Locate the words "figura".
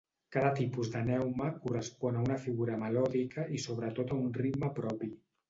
2.47-2.79